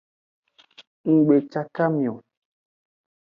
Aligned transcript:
Nggbecakami 1.13 2.07
o. 2.13 2.15